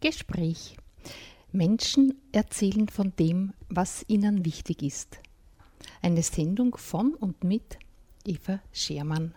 [0.00, 0.76] Gespräch.
[1.50, 5.18] Menschen erzählen von dem, was ihnen wichtig ist.
[6.02, 7.78] Eine Sendung von und mit
[8.24, 9.34] Eva Schermann.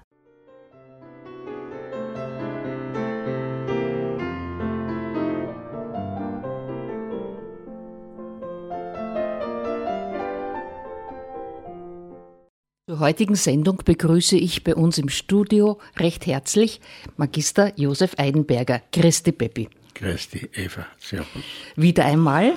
[12.88, 16.82] Zur heutigen Sendung begrüße ich bei uns im Studio recht herzlich
[17.16, 18.82] Magister Josef Eidenberger.
[18.92, 19.70] Christi Peppi.
[19.94, 20.86] Christi Eva.
[21.00, 21.44] Servus.
[21.76, 22.54] Wieder einmal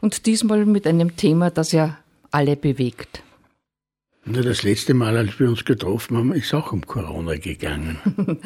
[0.00, 1.98] und diesmal mit einem Thema, das ja
[2.30, 3.22] alle bewegt.
[4.30, 7.98] Na, das letzte Mal, als wir uns getroffen haben, ist auch um Corona gegangen.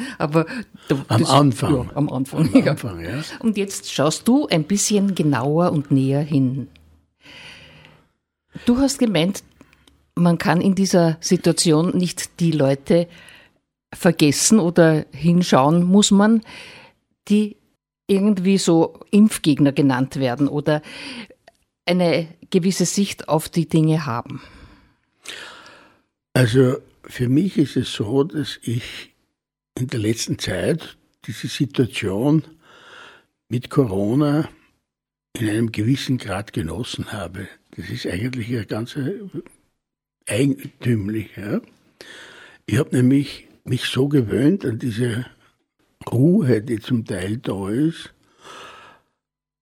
[0.17, 0.45] Aber
[0.87, 1.73] du, am das, Anfang.
[1.73, 2.53] Ja, am Anfang.
[2.53, 3.21] Am Anfang ja.
[3.39, 6.67] Und jetzt schaust du ein bisschen genauer und näher hin.
[8.65, 9.43] Du hast gemeint,
[10.15, 13.07] man kann in dieser Situation nicht die Leute
[13.93, 16.43] vergessen oder hinschauen muss man,
[17.27, 17.57] die
[18.07, 20.81] irgendwie so Impfgegner genannt werden oder
[21.85, 24.41] eine gewisse Sicht auf die Dinge haben.
[26.33, 29.13] Also für mich ist es so, dass ich
[29.77, 32.43] in der letzten Zeit diese Situation
[33.49, 34.49] mit Corona
[35.37, 37.47] in einem gewissen Grad genossen habe.
[37.75, 38.97] Das ist eigentlich eine ganz
[40.27, 41.29] eigentümlich.
[41.35, 41.61] Ja.
[42.65, 45.25] Ich habe nämlich mich so gewöhnt an diese
[46.11, 48.13] Ruhe, die zum Teil da ist,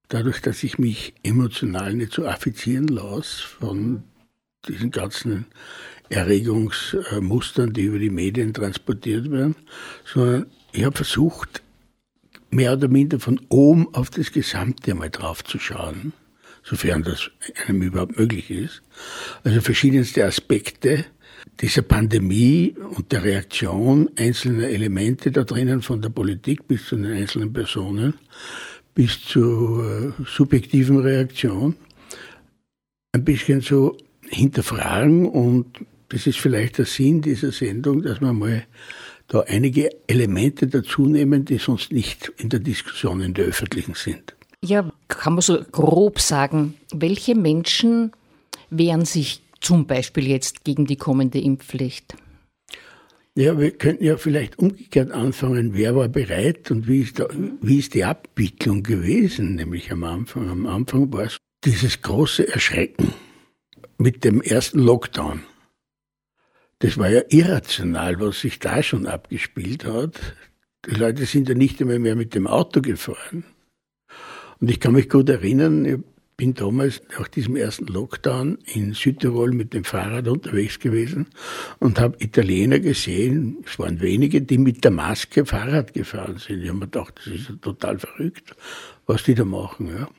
[0.09, 4.03] dadurch, dass ich mich emotional nicht so affizieren lasse von
[4.67, 5.45] diesen ganzen
[6.09, 9.55] Erregungsmustern, die über die Medien transportiert werden,
[10.05, 11.63] sondern ich habe versucht,
[12.49, 16.13] mehr oder minder von oben auf das Gesamte mal drauf zu schauen
[16.63, 17.31] sofern das
[17.67, 18.81] einem überhaupt möglich ist.
[19.43, 21.05] Also verschiedenste Aspekte
[21.61, 27.11] dieser Pandemie und der Reaktion einzelner Elemente da drinnen, von der Politik bis zu den
[27.11, 28.15] einzelnen Personen,
[28.95, 31.75] bis zur äh, subjektiven Reaktion,
[33.13, 33.95] ein bisschen so
[34.27, 35.67] hinterfragen und
[36.09, 38.63] das ist vielleicht der Sinn dieser Sendung, dass man mal
[39.27, 44.35] da einige Elemente dazu nehmen, die sonst nicht in der Diskussion in der öffentlichen sind.
[44.63, 48.11] Ja, kann man so grob sagen, welche Menschen
[48.69, 52.15] wehren sich zum Beispiel jetzt gegen die kommende Impfpflicht?
[53.35, 55.73] Ja, wir könnten ja vielleicht umgekehrt anfangen.
[55.73, 57.27] Wer war bereit und wie ist, da,
[57.61, 59.55] wie ist die Abwicklung gewesen?
[59.55, 60.49] Nämlich am Anfang.
[60.49, 63.13] Am Anfang war es dieses große Erschrecken
[63.97, 65.43] mit dem ersten Lockdown.
[66.79, 70.19] Das war ja irrational, was sich da schon abgespielt hat.
[70.85, 73.45] Die Leute sind ja nicht einmal mehr mit dem Auto gefahren.
[74.59, 75.99] Und ich kann mich gut erinnern, ich
[76.37, 81.27] bin damals nach diesem ersten Lockdown in Südtirol mit dem Fahrrad unterwegs gewesen
[81.79, 86.63] und habe Italiener gesehen, es waren wenige, die mit der Maske Fahrrad gefahren sind.
[86.63, 88.55] Ich habe mir gedacht, das ist ja total verrückt,
[89.05, 89.87] was die da machen.
[89.87, 90.09] Ja.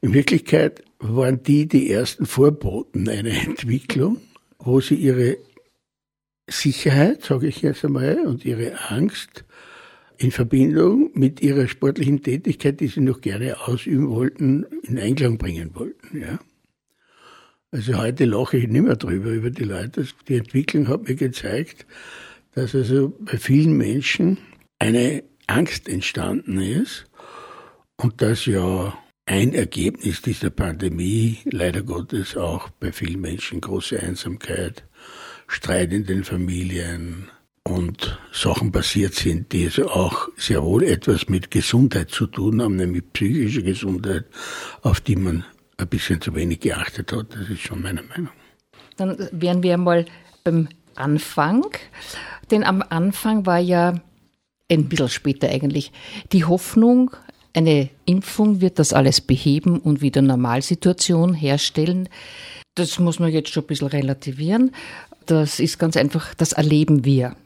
[0.00, 4.20] In Wirklichkeit waren die die ersten Vorboten einer Entwicklung,
[4.58, 5.38] wo sie ihre
[6.46, 9.44] Sicherheit, sage ich jetzt einmal, und ihre Angst
[10.24, 15.74] in Verbindung mit ihrer sportlichen Tätigkeit, die sie noch gerne ausüben wollten, in Einklang bringen
[15.74, 16.18] wollten.
[16.18, 16.38] Ja.
[17.70, 20.06] Also heute lache ich nicht mehr drüber, über die Leute.
[20.28, 21.86] Die Entwicklung hat mir gezeigt,
[22.54, 24.38] dass also bei vielen Menschen
[24.78, 27.04] eine Angst entstanden ist
[27.96, 28.96] und dass ja
[29.26, 34.84] ein Ergebnis dieser Pandemie leider Gottes auch bei vielen Menschen große Einsamkeit,
[35.48, 37.28] Streit in den Familien,
[37.66, 42.76] und Sachen passiert sind, die also auch sehr wohl etwas mit Gesundheit zu tun haben,
[42.76, 44.26] nämlich psychische Gesundheit,
[44.82, 45.44] auf die man
[45.78, 47.34] ein bisschen zu wenig geachtet hat.
[47.34, 48.30] Das ist schon meine Meinung.
[48.96, 50.04] Dann wären wir mal
[50.44, 51.66] beim Anfang.
[52.50, 53.94] Denn am Anfang war ja,
[54.70, 55.92] ein bisschen später eigentlich,
[56.32, 57.10] die Hoffnung,
[57.54, 62.08] eine Impfung wird das alles beheben und wieder Normalsituation herstellen.
[62.74, 64.72] Das muss man jetzt schon ein bisschen relativieren.
[65.26, 67.36] Das ist ganz einfach, das erleben wir.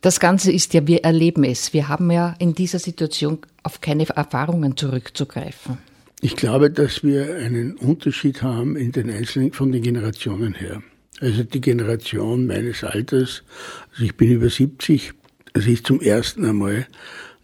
[0.00, 1.72] Das Ganze ist ja, wir erleben es.
[1.72, 5.78] Wir haben ja in dieser Situation auf keine Erfahrungen zurückzugreifen.
[6.20, 10.82] Ich glaube, dass wir einen Unterschied haben in den einzelnen, von den Generationen her.
[11.20, 13.42] Also die Generation meines Alters,
[13.90, 15.12] also ich bin über 70,
[15.52, 16.86] also ich zum ersten einmal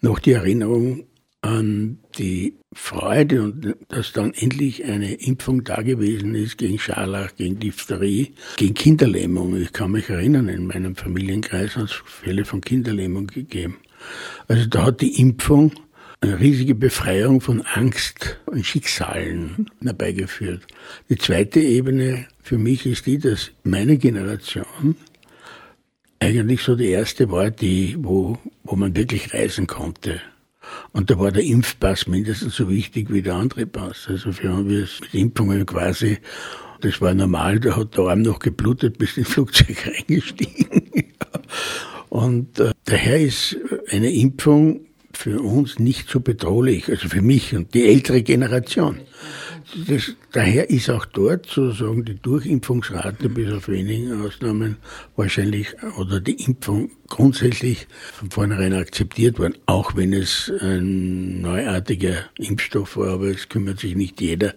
[0.01, 1.07] noch die Erinnerung
[1.41, 7.59] an die Freude und dass dann endlich eine Impfung da gewesen ist gegen Scharlach, gegen
[7.59, 9.57] Diphtherie, gegen Kinderlähmung.
[9.61, 13.77] Ich kann mich erinnern, in meinem Familienkreis hat es Fälle von Kinderlähmung gegeben.
[14.49, 15.73] Also da hat die Impfung
[16.21, 20.67] eine riesige Befreiung von Angst und Schicksalen herbeigeführt.
[21.11, 24.97] Die zweite Ebene für mich ist die, dass meine Generation
[26.19, 30.21] eigentlich so die erste war, die, wo, wo man wirklich reisen konnte
[30.93, 34.07] Und da war der Impfpass mindestens so wichtig wie der andere Pass.
[34.09, 36.19] Also für haben wir es mit Impfungen quasi,
[36.81, 40.83] das war normal, da hat der Arm noch geblutet, bis ins Flugzeug reingestiegen.
[42.09, 43.57] Und äh, daher ist
[43.91, 49.01] eine Impfung für uns nicht so bedrohlich, also für mich und die ältere Generation.
[49.89, 54.77] Das, daher ist auch dort sozusagen die Durchimpfungsrate bis auf wenigen Ausnahmen
[55.17, 62.97] wahrscheinlich oder die Impfung grundsätzlich von vornherein akzeptiert worden, auch wenn es ein neuartiger Impfstoff
[62.97, 64.55] war, aber es kümmert sich nicht jeder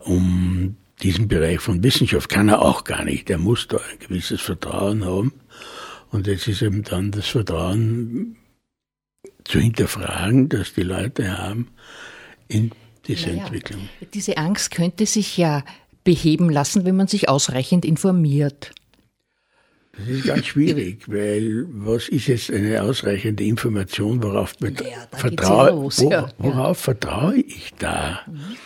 [0.00, 2.28] um diesen Bereich von Wissenschaft.
[2.28, 3.30] Kann er auch gar nicht.
[3.30, 5.32] Er muss da ein gewisses Vertrauen haben.
[6.10, 8.36] Und jetzt ist eben dann das Vertrauen
[9.44, 11.68] zu hinterfragen, dass die Leute haben
[12.48, 12.72] in
[13.06, 13.88] diese naja, Entwicklung.
[14.14, 15.64] Diese Angst könnte sich ja
[16.04, 18.72] beheben lassen, wenn man sich ausreichend informiert.
[19.96, 24.70] Das ist ganz schwierig, weil was ist jetzt eine ausreichende Information, worauf, ja,
[25.12, 26.28] vertraue, los, wo, ja.
[26.38, 28.20] worauf vertraue ich da?
[28.26, 28.56] Mhm.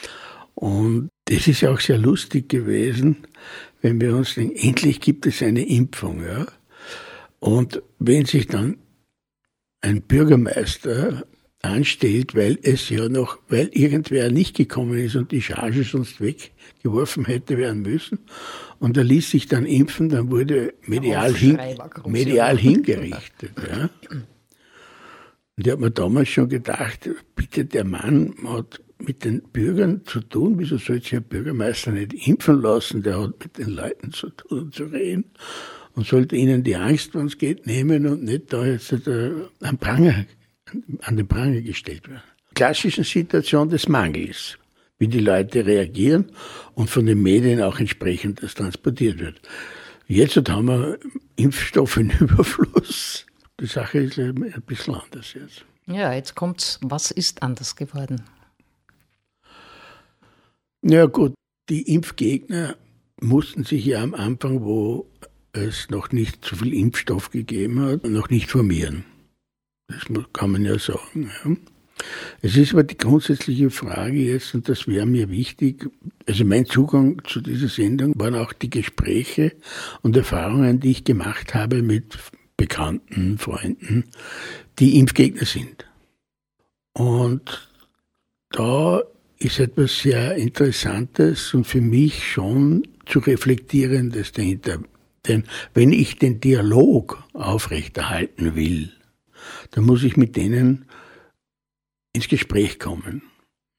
[0.55, 3.27] Und das ist ja auch sehr lustig gewesen,
[3.83, 6.25] wenn wir uns denken, endlich gibt es eine Impfung.
[6.25, 6.47] Ja?
[7.41, 8.79] Und wenn sich dann
[9.81, 11.27] ein Bürgermeister
[11.65, 17.25] anstellt, weil es ja noch, weil irgendwer nicht gekommen ist und die Charge sonst weggeworfen
[17.25, 18.19] hätte werden müssen.
[18.79, 21.59] Und er ließ sich dann impfen, dann wurde medial, hin,
[22.07, 23.53] medial hingerichtet.
[23.57, 23.91] Ja.
[24.11, 30.21] Und ich habe mir damals schon gedacht, bitte, der Mann hat mit den Bürgern zu
[30.21, 34.31] tun, wieso soll sich ein Bürgermeister nicht impfen lassen, der hat mit den Leuten zu
[34.31, 35.25] tun und zu reden
[35.95, 38.93] und sollte ihnen die Angst, wenn es geht, nehmen und nicht da jetzt
[39.61, 40.27] am Pranger
[41.03, 42.23] an den Pranger gestellt werden.
[42.55, 44.59] Klassischen Situation des Mangels,
[44.99, 46.31] wie die Leute reagieren
[46.75, 49.41] und von den Medien auch entsprechend das transportiert wird.
[50.07, 50.99] Jetzt haben wir
[51.37, 53.27] Impfstoffe in Überfluss.
[53.61, 55.65] Die Sache ist ein bisschen anders jetzt.
[55.87, 56.79] Ja, jetzt kommt's.
[56.83, 58.23] Was ist anders geworden?
[60.83, 61.35] Ja gut,
[61.71, 62.77] die Impfgegner
[63.21, 65.07] mussten sich ja am Anfang, wo
[65.53, 69.05] es noch nicht so viel Impfstoff gegeben hat, noch nicht formieren.
[69.89, 71.31] Das kann man ja sagen.
[71.45, 71.57] Ja.
[72.43, 75.89] Es ist aber die grundsätzliche Frage jetzt, und das wäre mir wichtig,
[76.27, 79.53] also mein Zugang zu dieser Sendung waren auch die Gespräche
[80.03, 82.19] und Erfahrungen, die ich gemacht habe mit
[82.57, 84.05] Bekannten, Freunden,
[84.79, 85.87] die Impfgegner sind.
[86.93, 87.69] Und
[88.51, 89.03] da
[89.39, 94.79] ist etwas sehr Interessantes und für mich schon zu reflektierendes dahinter.
[95.27, 98.93] Denn wenn ich den Dialog aufrechterhalten will,
[99.71, 100.87] dann muss ich mit denen
[102.13, 103.23] ins Gespräch kommen.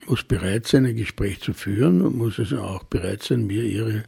[0.07, 4.03] Muss bereit sein, ein Gespräch zu führen und muss also auch bereit sein, mir ihre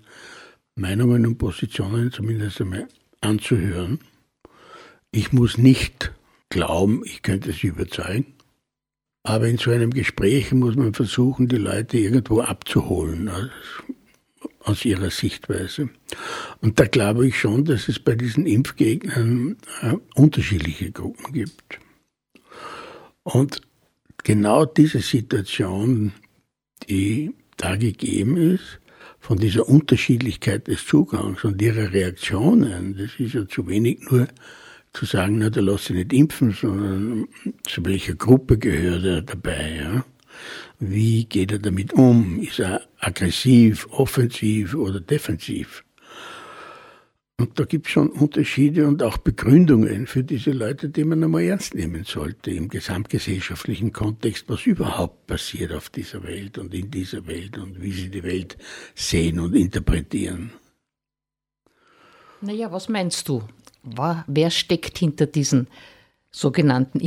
[0.76, 2.88] Meinungen und Positionen zumindest einmal
[3.22, 4.00] anzuhören.
[5.12, 6.14] Ich muss nicht
[6.50, 8.34] glauben, ich könnte sie überzeugen.
[9.24, 13.50] Aber in so einem Gespräch muss man versuchen, die Leute irgendwo abzuholen aus,
[14.60, 15.90] aus ihrer Sichtweise.
[16.62, 21.80] Und da glaube ich schon, dass es bei diesen Impfgegnern äh, unterschiedliche Gruppen gibt.
[23.24, 23.62] Und
[24.24, 26.14] genau diese Situation,
[26.90, 28.80] die da gegeben ist,
[29.20, 34.28] von dieser Unterschiedlichkeit des Zugangs und ihrer Reaktionen, das ist ja zu wenig nur
[34.94, 37.28] zu sagen, na, da lass dich nicht impfen, sondern
[37.64, 40.06] zu welcher Gruppe gehört er dabei, ja?
[40.80, 42.40] Wie geht er damit um?
[42.40, 45.84] Ist er aggressiv, offensiv oder defensiv?
[47.40, 51.44] Und da gibt es schon Unterschiede und auch Begründungen für diese Leute, die man einmal
[51.44, 57.28] ernst nehmen sollte im gesamtgesellschaftlichen Kontext, was überhaupt passiert auf dieser Welt und in dieser
[57.28, 58.58] Welt und wie sie die Welt
[58.96, 60.52] sehen und interpretieren.
[62.42, 63.44] Naja, was meinst du?
[64.26, 65.68] Wer steckt hinter diesen
[66.32, 67.00] sogenannten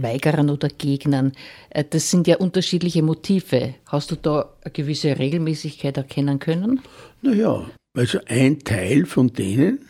[0.00, 1.32] Impfweigerern oder Gegnern?
[1.70, 3.74] Äh, das sind ja unterschiedliche Motive.
[3.86, 6.80] Hast du da eine gewisse Regelmäßigkeit erkennen können?
[7.22, 9.80] Naja, also ein Teil von denen,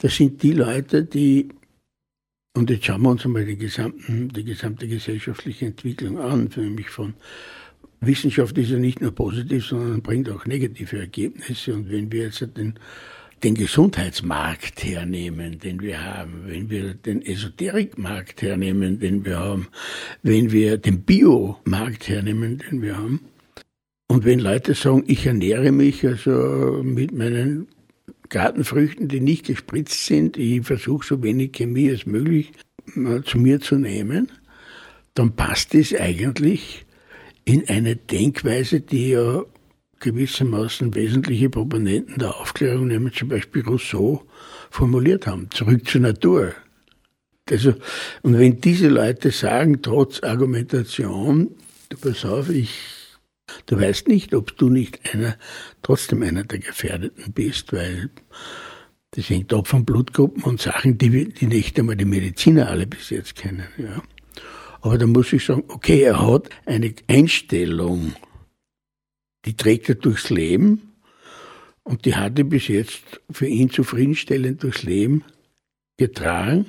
[0.00, 1.48] das sind die Leute, die,
[2.56, 7.14] und jetzt schauen wir uns einmal die, gesamten, die gesamte gesellschaftliche Entwicklung an, nämlich von
[8.00, 11.74] Wissenschaft ist ja nicht nur positiv, sondern bringt auch negative Ergebnisse.
[11.74, 12.78] Und wenn wir jetzt den,
[13.42, 19.68] den Gesundheitsmarkt hernehmen, den wir haben, wenn wir den Esoterikmarkt hernehmen, den wir haben,
[20.22, 23.20] wenn wir den Biomarkt hernehmen, den wir haben,
[24.10, 27.68] und wenn Leute sagen, ich ernähre mich also mit meinen
[28.28, 32.50] Gartenfrüchten, die nicht gespritzt sind, ich versuche so wenig Chemie als möglich
[32.96, 34.32] äh, zu mir zu nehmen,
[35.14, 36.86] dann passt es eigentlich
[37.44, 39.44] in eine Denkweise, die ja
[40.00, 44.24] gewissermaßen wesentliche Proponenten der Aufklärung, nämlich zum Beispiel Rousseau,
[44.70, 45.48] formuliert haben.
[45.50, 46.54] Zurück zur Natur.
[47.50, 47.74] Also,
[48.22, 51.50] und wenn diese Leute sagen, trotz Argumentation,
[51.88, 52.70] du pass auf, ich,
[53.66, 55.36] du weißt nicht, ob du nicht einer,
[55.82, 58.10] trotzdem einer der Gefährdeten bist, weil
[59.12, 63.10] das hängt ab von Blutgruppen und Sachen, die, die nicht einmal die Mediziner alle bis
[63.10, 64.02] jetzt kennen, ja.
[64.82, 68.14] Aber da muss ich sagen, okay, er hat eine Einstellung,
[69.44, 70.92] die trägt er durchs Leben
[71.82, 75.24] und die hat er bis jetzt für ihn zufriedenstellend durchs Leben
[75.96, 76.66] getragen,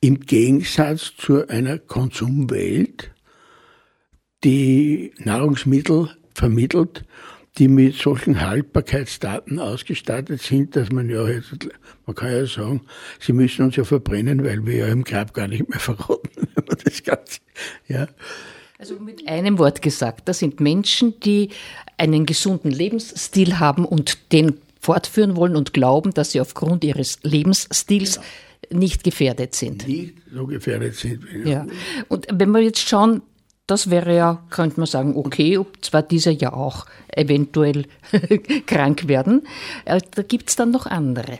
[0.00, 3.10] im Gegensatz zu einer Konsumwelt,
[4.44, 7.04] die Nahrungsmittel vermittelt,
[7.58, 11.68] die mit solchen Haltbarkeitsdaten ausgestattet sind, dass man ja jetzt,
[12.06, 12.80] man kann ja sagen,
[13.20, 16.48] sie müssen uns ja verbrennen, weil wir ja im Grab gar nicht mehr verrotten.
[16.84, 17.40] das Ganze,
[17.88, 18.08] ja.
[18.82, 21.50] Also mit einem Wort gesagt, das sind Menschen, die
[21.98, 28.16] einen gesunden Lebensstil haben und den fortführen wollen und glauben, dass sie aufgrund ihres Lebensstils
[28.16, 28.26] genau
[28.70, 29.86] nicht gefährdet sind.
[29.86, 31.24] Nicht so gefährdet sind.
[31.44, 31.64] Ja.
[32.08, 33.22] Und wenn wir jetzt schauen,
[33.68, 37.84] das wäre ja, könnte man sagen, okay, ob zwar dieser ja auch eventuell
[38.66, 39.46] krank werden.
[39.84, 41.38] Äh, da gibt es dann noch andere.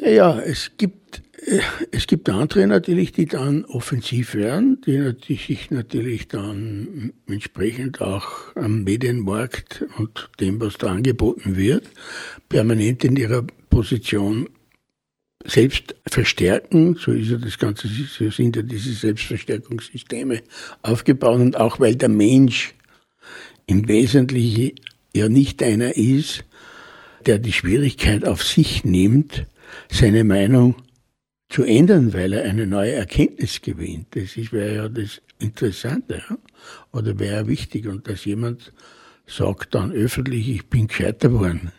[0.00, 6.28] Ja, es gibt, äh, es gibt andere natürlich, die dann offensiv werden, die sich natürlich
[6.28, 11.88] dann entsprechend auch am Medienmarkt und dem, was da angeboten wird,
[12.48, 14.48] permanent in ihrer Position
[15.44, 20.42] selbst verstärken, so ist ja das Ganze, so sind ja diese Selbstverstärkungssysteme
[20.82, 21.40] aufgebaut.
[21.40, 22.74] Und auch weil der Mensch
[23.66, 24.72] im Wesentlichen
[25.14, 26.44] ja nicht einer ist,
[27.26, 29.46] der die Schwierigkeit auf sich nimmt,
[29.90, 30.76] seine Meinung
[31.48, 34.08] zu ändern, weil er eine neue Erkenntnis gewinnt.
[34.10, 36.36] Das wäre ja das Interessante, ja?
[36.92, 38.72] oder wäre wichtig und dass jemand
[39.26, 41.72] sagt dann öffentlich, ich bin gescheiter worden.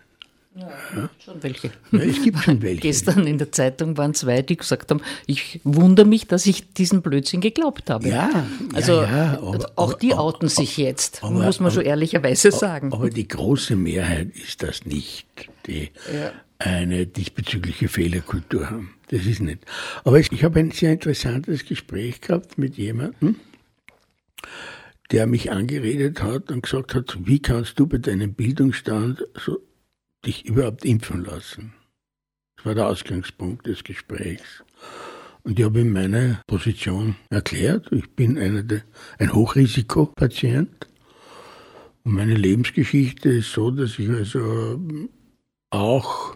[0.55, 1.71] Ja, schon welche.
[1.91, 2.81] Ja, es gibt schon welche.
[2.81, 7.01] Gestern in der Zeitung waren zwei, die gesagt haben, ich wundere mich, dass ich diesen
[7.01, 8.09] Blödsinn geglaubt habe.
[8.09, 11.83] Ja, also ja, ja, aber, auch die aber, outen sich jetzt, aber, muss man schon
[11.83, 12.91] ehrlicherweise sagen.
[12.91, 15.27] Aber die große Mehrheit ist das nicht,
[15.65, 15.91] die
[16.59, 18.93] eine diesbezügliche Fehlerkultur haben.
[19.07, 19.65] Das ist nicht.
[20.03, 23.37] Aber ich habe ein sehr interessantes Gespräch gehabt mit jemandem,
[25.11, 29.59] der mich angeredet hat und gesagt hat, wie kannst du bei deinem Bildungsstand so
[30.25, 31.73] dich überhaupt impfen lassen.
[32.57, 34.63] Das war der Ausgangspunkt des Gesprächs.
[35.43, 37.91] Und ich habe ihm meine Position erklärt.
[37.91, 38.83] Ich bin einer der,
[39.17, 40.87] ein Hochrisikopatient.
[42.03, 44.79] Und meine Lebensgeschichte ist so, dass ich also
[45.69, 46.35] auch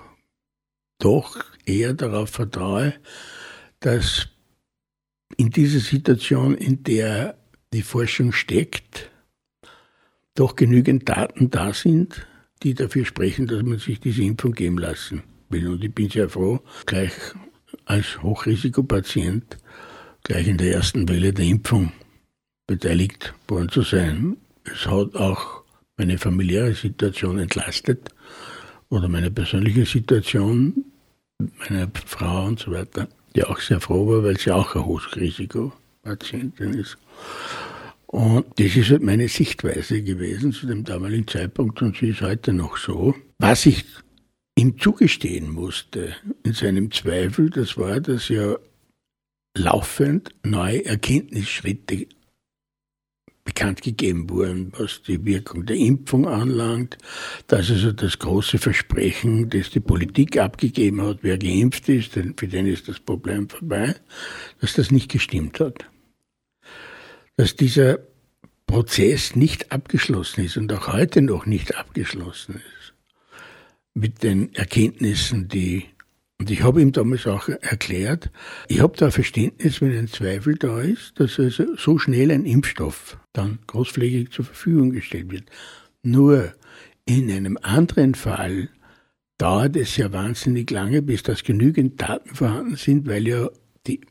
[1.03, 2.93] doch eher darauf vertraue,
[3.79, 4.27] dass
[5.37, 7.37] in dieser Situation, in der
[7.73, 9.09] die Forschung steckt,
[10.35, 12.25] doch genügend Daten da sind,
[12.61, 15.67] die dafür sprechen, dass man sich diese Impfung geben lassen will.
[15.67, 17.13] Und ich bin sehr froh, gleich
[17.85, 19.57] als Hochrisikopatient
[20.23, 21.91] gleich in der ersten Welle der Impfung
[22.65, 24.37] beteiligt worden zu sein.
[24.63, 25.63] Es hat auch
[25.97, 28.09] meine familiäre Situation entlastet
[28.89, 30.85] oder meine persönliche Situation,
[31.59, 36.73] meine Frau und so weiter, die auch sehr froh war, weil sie auch eine Hochrisikopatientin
[36.73, 36.97] ist.
[38.07, 42.53] Und das ist halt meine Sichtweise gewesen zu dem damaligen Zeitpunkt und sie ist heute
[42.53, 43.15] noch so.
[43.39, 43.85] Was ich
[44.55, 48.55] ihm zugestehen musste in seinem Zweifel, das war, dass ja
[49.57, 52.07] laufend neue Erkenntnisschritte
[53.43, 56.97] bekannt gegeben wurden, was die Wirkung der Impfung anlangt,
[57.47, 62.47] dass also das große Versprechen, das die Politik abgegeben hat, wer geimpft ist, denn für
[62.47, 63.95] den ist das Problem vorbei,
[64.61, 65.85] dass das nicht gestimmt hat.
[67.35, 67.99] Dass dieser
[68.65, 72.93] Prozess nicht abgeschlossen ist und auch heute noch nicht abgeschlossen ist
[73.93, 75.85] mit den Erkenntnissen, die
[76.39, 78.31] und ich habe ihm damals auch erklärt,
[78.67, 83.17] ich habe da Verständnis, wenn ein Zweifel da ist, dass also so schnell ein Impfstoff
[83.33, 85.49] dann großflächig zur Verfügung gestellt wird.
[86.01, 86.53] Nur
[87.05, 88.69] in einem anderen Fall
[89.37, 93.49] dauert es ja wahnsinnig lange, bis das genügend Daten vorhanden sind, weil ja
[93.87, 94.01] die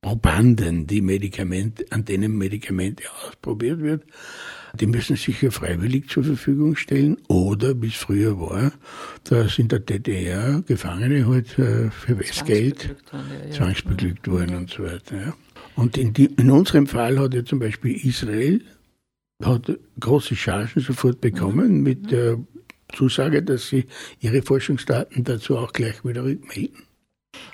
[0.00, 4.04] Probanden, die Medikamente, an denen Medikamente ausprobiert wird,
[4.74, 8.72] die müssen sich ja freiwillig zur Verfügung stellen oder, wie es früher war,
[9.24, 12.96] dass in der DDR Gefangene halt äh, für Westgeld
[13.50, 15.16] zwangsbeglückt ja, wurden und so weiter.
[15.16, 15.34] Ja.
[15.76, 18.60] Und in, die, in unserem Fall hat ja zum Beispiel Israel
[19.42, 21.82] hat große Chargen sofort bekommen mhm.
[21.82, 22.38] mit der
[22.94, 23.86] Zusage, dass sie
[24.20, 26.84] ihre Forschungsdaten dazu auch gleich wieder rückmelden.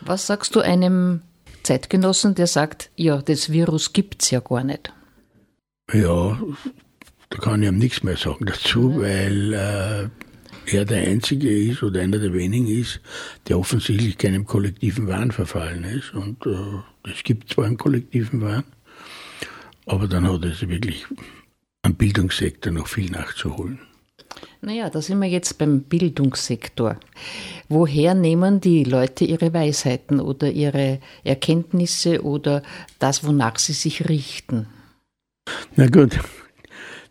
[0.01, 1.23] Was sagst du einem
[1.63, 4.93] Zeitgenossen, der sagt, ja, das Virus gibt es ja gar nicht.
[5.93, 6.41] Ja,
[7.31, 9.01] da kann ich ihm nichts mehr sagen dazu, mhm.
[9.01, 10.09] weil äh,
[10.77, 13.01] er der Einzige ist oder einer der wenigen ist,
[13.49, 16.15] der offensichtlich keinem kollektiven Wahn verfallen ist.
[16.15, 18.65] Und äh, es gibt zwar einen kollektiven Wahn,
[19.87, 21.07] aber dann hat es wirklich
[21.83, 23.81] am Bildungssektor noch viel nachzuholen.
[24.61, 26.99] Naja, da sind wir jetzt beim Bildungssektor.
[27.69, 32.63] Woher nehmen die Leute ihre Weisheiten oder ihre Erkenntnisse oder
[32.99, 34.67] das, wonach sie sich richten?
[35.77, 36.19] Na gut,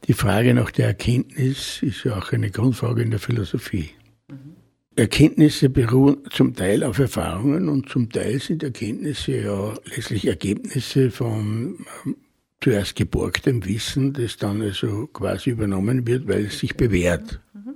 [0.08, 3.90] die Frage nach der Erkenntnis ist ja auch eine Grundfrage in der Philosophie.
[4.30, 4.56] Mhm.
[4.96, 11.86] Erkenntnisse beruhen zum Teil auf Erfahrungen und zum Teil sind Erkenntnisse ja letztlich Ergebnisse von
[12.06, 12.16] ähm,
[12.62, 17.42] zuerst geborgtem Wissen, das dann also quasi übernommen wird, weil es sich bewährt.
[17.54, 17.76] Mhm.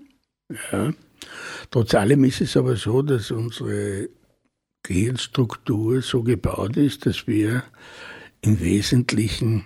[0.71, 0.93] Ja.
[1.69, 4.09] Trotz allem ist es aber so, dass unsere
[4.83, 7.63] Gehirnstruktur so gebaut ist, dass wir
[8.41, 9.65] im Wesentlichen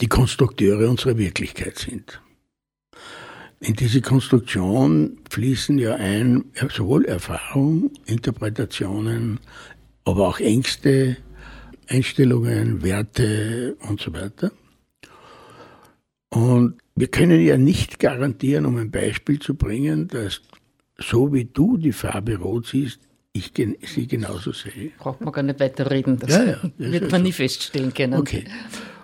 [0.00, 2.20] die Konstrukteure unserer Wirklichkeit sind.
[3.60, 9.40] In diese Konstruktion fließen ja ein sowohl Erfahrung, Interpretationen,
[10.04, 11.16] aber auch Ängste,
[11.88, 14.52] Einstellungen, Werte und so weiter.
[16.28, 20.42] Und wir können ja nicht garantieren, um ein Beispiel zu bringen, dass
[20.98, 23.00] so wie du die Farbe rot siehst,
[23.32, 24.92] ich sie genauso sehe.
[24.98, 27.26] Braucht man gar nicht weiter reden, das, ja, ja, das wird man so.
[27.26, 28.14] nie feststellen können.
[28.14, 28.44] Okay.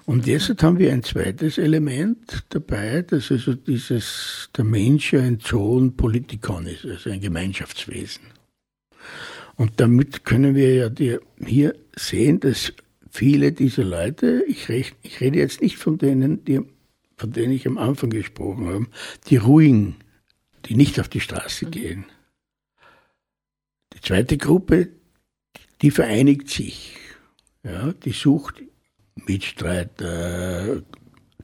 [0.04, 5.38] Und deshalb haben wir ein zweites Element dabei, dass also dieses, der Mensch ja ein
[5.38, 8.22] Zoon Politikon ist, also ein Gemeinschaftswesen.
[9.56, 12.72] Und damit können wir ja hier sehen, dass
[13.10, 16.60] viele dieser Leute, ich, rech, ich rede jetzt nicht von denen, die,
[17.16, 18.86] von denen ich am Anfang gesprochen habe,
[19.28, 19.96] die ruhigen,
[20.64, 22.06] die nicht auf die Straße gehen.
[23.92, 24.88] Die zweite Gruppe,
[25.82, 26.96] die vereinigt sich.
[27.62, 28.62] Ja, die sucht
[29.14, 30.82] Mitstreiter,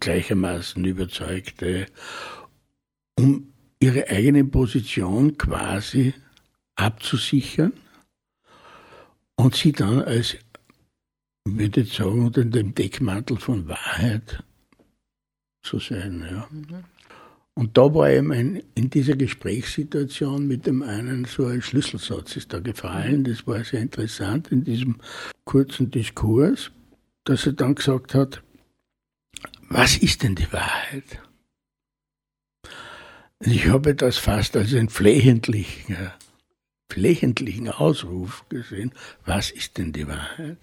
[0.00, 1.86] gleichermaßen Überzeugte,
[3.18, 6.14] um ihre eigene Position quasi
[6.76, 7.72] abzusichern
[9.36, 10.42] und sie dann als, ich
[11.58, 14.42] würde jetzt sagen, unter dem Deckmantel von Wahrheit
[15.62, 16.26] zu sein.
[16.28, 16.48] Ja.
[16.50, 16.84] Mhm.
[17.54, 22.52] Und da war eben ein, in dieser Gesprächssituation mit dem einen so ein Schlüsselsatz ist
[22.52, 23.24] da gefallen.
[23.24, 24.96] Das war sehr interessant in diesem
[25.44, 26.70] kurzen Diskurs
[27.28, 28.42] dass er dann gesagt hat,
[29.68, 31.20] was ist denn die Wahrheit?
[33.40, 36.10] Ich habe das fast als einen flehentlichen,
[36.90, 38.92] flehentlichen Ausruf gesehen,
[39.26, 40.56] was ist denn die Wahrheit?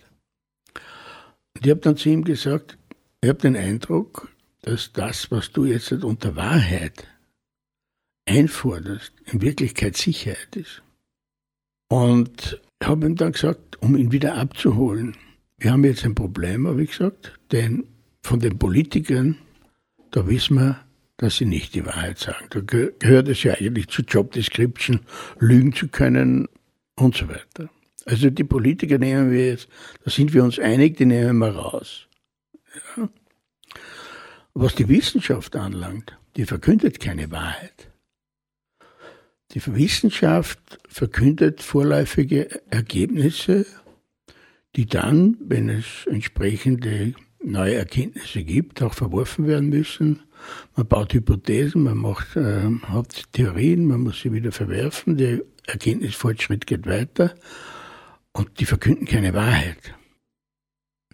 [1.53, 2.77] Und ich habe dann zu ihm gesagt,
[3.21, 4.29] ich habe den Eindruck,
[4.63, 7.07] dass das, was du jetzt unter Wahrheit
[8.25, 10.81] einforderst, in Wirklichkeit Sicherheit ist.
[11.89, 15.15] Und ich habe ihm dann gesagt, um ihn wieder abzuholen,
[15.57, 17.85] wir haben jetzt ein Problem, habe ich gesagt, denn
[18.21, 19.37] von den Politikern,
[20.11, 20.85] da wissen wir,
[21.17, 22.47] dass sie nicht die Wahrheit sagen.
[22.49, 25.01] Da gehört es ja eigentlich zu Job Description,
[25.39, 26.47] lügen zu können
[26.95, 27.69] und so weiter.
[28.05, 29.67] Also die Politiker nehmen wir jetzt,
[30.03, 32.07] da sind wir uns einig, die nehmen wir raus.
[32.97, 33.09] Ja.
[34.53, 37.91] Was die Wissenschaft anlangt, die verkündet keine Wahrheit.
[39.51, 43.65] Die Wissenschaft verkündet vorläufige Ergebnisse
[44.75, 50.21] die dann, wenn es entsprechende neue Erkenntnisse gibt, auch verworfen werden müssen.
[50.75, 56.67] Man baut Hypothesen, man macht, äh, hat Theorien, man muss sie wieder verwerfen, der Erkenntnisfortschritt
[56.67, 57.33] geht weiter
[58.33, 59.95] und die verkünden keine Wahrheit.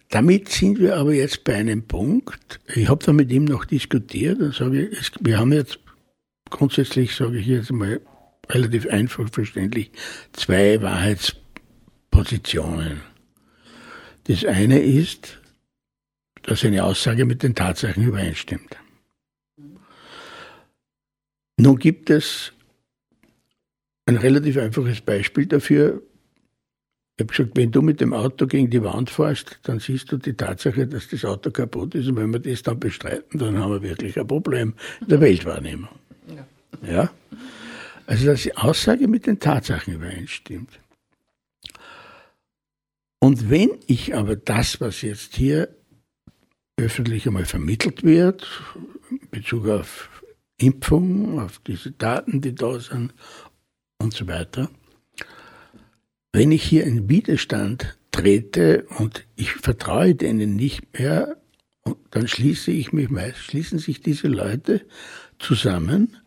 [0.10, 4.41] Damit sind wir aber jetzt bei einem Punkt, ich habe da mit ihm noch diskutiert
[4.41, 5.80] und sage, ich, wir haben jetzt
[6.50, 8.02] grundsätzlich, sage ich jetzt mal
[8.50, 9.91] relativ einfach verständlich,
[10.34, 13.11] zwei Wahrheitspositionen.
[14.31, 15.41] Das eine ist,
[16.43, 18.77] dass eine Aussage mit den Tatsachen übereinstimmt.
[21.57, 22.53] Nun gibt es
[24.05, 26.01] ein relativ einfaches Beispiel dafür.
[27.17, 30.17] Ich habe gesagt, wenn du mit dem Auto gegen die Wand fährst, dann siehst du
[30.17, 32.07] die Tatsache, dass das Auto kaputt ist.
[32.07, 35.89] Und wenn wir das dann bestreiten, dann haben wir wirklich ein Problem in der Weltwahrnehmung.
[36.33, 36.89] Ja.
[36.89, 37.11] ja?
[38.07, 40.80] Also, dass die Aussage mit den Tatsachen übereinstimmt.
[43.23, 45.69] Und wenn ich aber das, was jetzt hier
[46.75, 48.47] öffentlich einmal vermittelt wird,
[49.12, 50.10] in Bezug auf
[50.57, 53.13] Impfung, auf diese Daten, die da sind
[53.99, 54.71] und so weiter,
[56.34, 61.38] wenn ich hier in Widerstand trete und ich vertraue denen nicht mehr,
[62.10, 64.81] dann schließe ich mich meist, schließen sich diese Leute
[65.38, 66.17] zusammen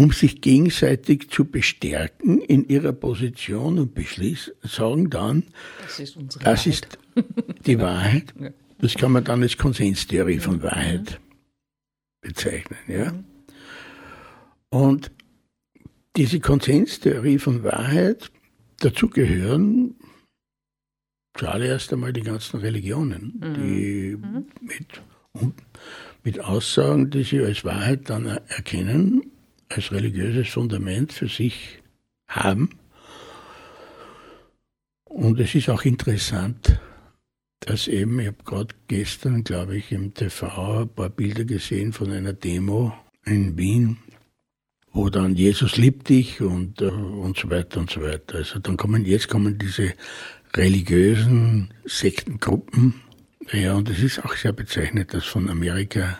[0.00, 5.42] um sich gegenseitig zu bestärken in ihrer Position und beschließen, sagen dann,
[5.82, 6.98] das ist, das ist
[7.66, 8.32] die Wahrheit.
[8.78, 11.20] Das kann man dann als Konsenstheorie von Wahrheit
[12.22, 12.78] bezeichnen.
[12.88, 13.12] Ja?
[14.70, 15.10] Und
[16.16, 18.30] diese Konsenstheorie von Wahrheit,
[18.78, 19.96] dazu gehören
[21.36, 23.54] zuallererst einmal die ganzen Religionen, mhm.
[23.54, 24.46] die mhm.
[24.62, 25.02] mit,
[26.24, 29.29] mit Aussagen, die sie als Wahrheit dann erkennen,
[29.70, 31.80] als religiöses Fundament für sich
[32.28, 32.70] haben.
[35.04, 36.80] Und es ist auch interessant,
[37.60, 42.10] dass eben, ich habe gerade gestern, glaube ich, im TV ein paar Bilder gesehen von
[42.10, 42.92] einer Demo
[43.24, 43.98] in Wien,
[44.92, 48.38] wo dann Jesus liebt dich und, äh, und so weiter und so weiter.
[48.38, 49.94] Also dann kommen, jetzt kommen diese
[50.54, 52.94] religiösen Sektengruppen.
[53.52, 56.18] Ja, und es ist auch sehr bezeichnet, dass von Amerika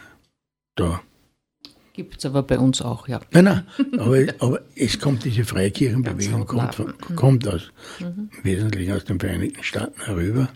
[0.74, 1.02] da.
[1.92, 3.20] Gibt es aber bei uns auch, ja.
[3.33, 3.66] Nein, nein,
[3.98, 7.16] aber, aber es kommt diese Freikirchenbewegung, kommt, von, mhm.
[7.16, 8.31] kommt aus, mhm.
[8.37, 10.48] im Wesentlichen aus den Vereinigten Staaten herüber.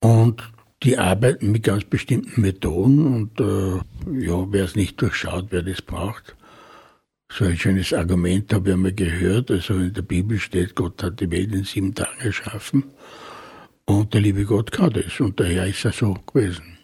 [0.00, 0.42] Und
[0.82, 5.82] die arbeiten mit ganz bestimmten Methoden und äh, ja, wer es nicht durchschaut, wer das
[5.82, 6.36] braucht,
[7.32, 9.50] so ein schönes Argument habe ich einmal gehört.
[9.50, 12.84] Also in der Bibel steht, Gott hat die Welt in sieben Tagen erschaffen.
[13.84, 15.20] Und der liebe Gott kann das.
[15.20, 16.78] Und daher ist er so gewesen.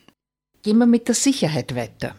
[0.63, 2.15] Gehen wir mit der Sicherheit weiter.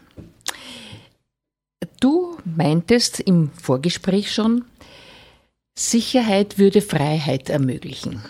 [2.00, 4.64] Du meintest im Vorgespräch schon,
[5.76, 8.22] Sicherheit würde Freiheit ermöglichen.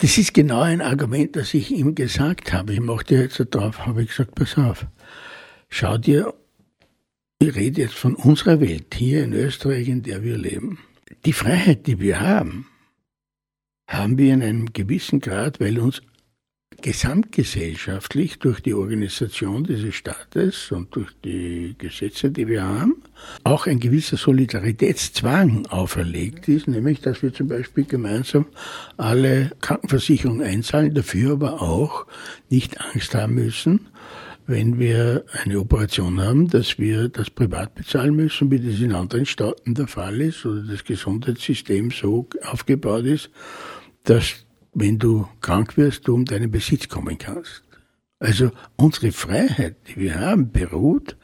[0.00, 2.74] Das ist genau ein Argument, das ich ihm gesagt habe.
[2.74, 4.86] Ich machte jetzt darauf, habe ich gesagt, pass auf,
[5.68, 6.34] schau dir
[7.38, 10.78] ich rede jetzt von unserer Welt hier in Österreich, in der wir leben.
[11.26, 12.66] Die Freiheit, die wir haben,
[13.86, 16.00] haben wir in einem gewissen Grad, weil uns
[16.82, 23.02] gesamtgesellschaftlich durch die Organisation dieses Staates und durch die Gesetze, die wir haben,
[23.44, 28.46] auch ein gewisser Solidaritätszwang auferlegt ist, nämlich dass wir zum Beispiel gemeinsam
[28.96, 32.06] alle Krankenversicherungen einzahlen, dafür aber auch
[32.50, 33.88] nicht Angst haben müssen,
[34.46, 39.26] wenn wir eine Operation haben, dass wir das privat bezahlen müssen, wie das in anderen
[39.26, 43.30] Staaten der Fall ist oder das Gesundheitssystem so aufgebaut ist,
[44.04, 44.45] dass
[44.78, 47.62] wenn du krank wirst, du um deinen Besitz kommen kannst.
[48.18, 51.16] Also unsere Freiheit, die wir haben, beruht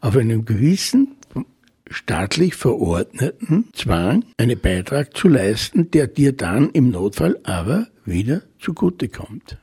[0.00, 1.16] auf einem gewissen
[1.90, 9.58] staatlich verordneten Zwang, einen Beitrag zu leisten, der dir dann im Notfall aber wieder zugutekommt.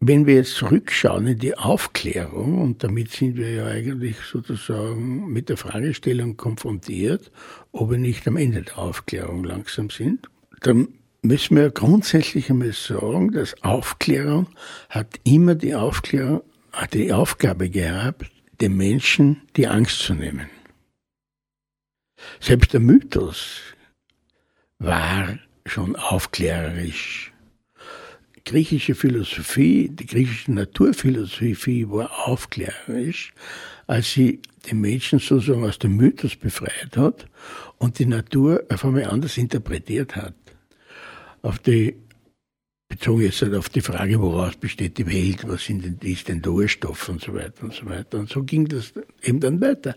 [0.00, 5.48] Wenn wir jetzt zurückschauen in die Aufklärung, und damit sind wir ja eigentlich sozusagen mit
[5.48, 7.32] der Fragestellung konfrontiert,
[7.72, 10.28] ob wir nicht am Ende der Aufklärung langsam sind,
[10.60, 10.88] dann
[11.22, 14.48] müssen wir grundsätzlich einmal sagen, dass Aufklärung
[14.88, 20.48] hat immer die Aufklärung, hat die Aufgabe gehabt, den Menschen die Angst zu nehmen.
[22.40, 23.60] Selbst der Mythos
[24.78, 27.32] war schon aufklärerisch
[28.48, 33.34] griechische Philosophie, die griechische Naturphilosophie war aufklärerisch,
[33.86, 37.26] als sie den Menschen sozusagen aus dem Mythos befreit hat
[37.76, 40.34] und die Natur auf einmal anders interpretiert hat.
[41.42, 41.96] Auf die,
[42.88, 46.42] bezogen jetzt halt auf die Frage, woraus besteht die Welt, was sind denn, ist denn
[46.42, 48.18] der Urstoff und so weiter und so weiter.
[48.18, 49.94] Und so ging das eben dann weiter.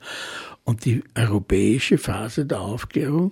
[0.63, 3.31] Und die europäische Phase der Aufklärung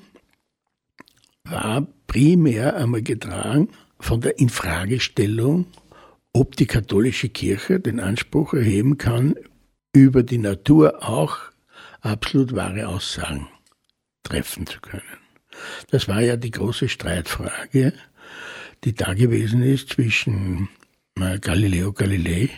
[1.44, 3.70] war primär einmal getragen
[4.00, 5.66] von der Infragestellung,
[6.34, 9.36] ob die katholische Kirche den Anspruch erheben kann,
[9.94, 11.38] über die Natur auch
[12.02, 13.48] absolut wahre Aussagen
[14.24, 15.19] treffen zu können.
[15.92, 17.94] Das war ja die große Streitfrage,
[18.84, 20.70] die da gewesen ist zwischen
[21.20, 22.50] äh, Galileo Galilei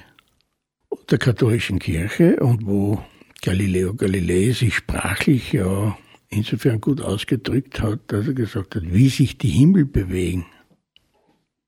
[0.90, 3.04] und der katholischen Kirche und wo
[3.42, 5.98] Galileo Galilei sich sprachlich ja
[6.30, 10.46] insofern gut ausgedrückt hat, dass er gesagt hat, wie sich die Himmel bewegen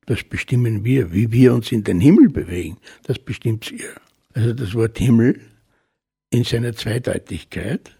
[0.05, 1.13] das bestimmen wir.
[1.13, 3.93] Wie wir uns in den Himmel bewegen, das bestimmt ihr.
[4.33, 5.39] Also das Wort Himmel
[6.29, 7.95] in seiner Zweideutigkeit,